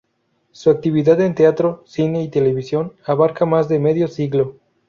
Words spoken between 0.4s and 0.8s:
Su